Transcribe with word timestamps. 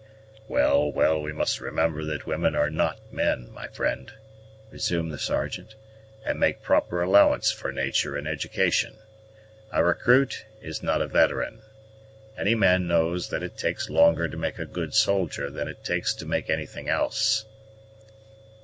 "Well, 0.47 0.91
well, 0.91 1.21
we 1.21 1.31
must 1.31 1.61
remember 1.61 2.03
that 2.05 2.25
women 2.25 2.55
are 2.55 2.71
not 2.71 3.13
men, 3.13 3.51
my 3.51 3.67
friend," 3.67 4.11
resumed 4.71 5.13
the 5.13 5.19
Sergeant, 5.19 5.75
"and 6.25 6.39
make 6.39 6.63
proper 6.63 7.03
allowances 7.03 7.51
for 7.51 7.71
nature 7.71 8.15
and 8.15 8.27
education. 8.27 8.97
A 9.71 9.83
recruit 9.83 10.43
is 10.59 10.81
not 10.81 11.03
a 11.03 11.07
veteran. 11.07 11.61
Any 12.35 12.55
man 12.55 12.87
knows 12.87 13.29
that 13.29 13.43
it 13.43 13.59
takes 13.59 13.91
longer 13.91 14.27
to 14.27 14.37
make 14.37 14.57
a 14.57 14.65
good 14.65 14.95
soldier 14.95 15.51
than 15.51 15.67
it 15.67 15.83
takes 15.83 16.15
to 16.15 16.25
make 16.25 16.49
anything 16.49 16.89
else." 16.89 17.45